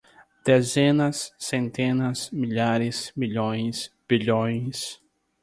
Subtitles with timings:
[0.43, 4.99] dezenas, centenas, milhares, milhões, bilhões.